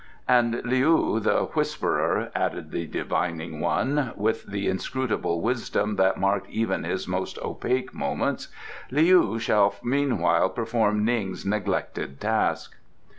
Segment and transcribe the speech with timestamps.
[0.27, 6.83] And Leou, the Whisperer," added the Divining One, with the inscrutable wisdom that marked even
[6.85, 8.47] his most opaque moments,
[8.91, 12.75] "Leou shall meanwhile perform Ning's neglected task."